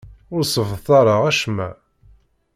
[0.33, 1.69] Ur ssebṭaleɣ acemma.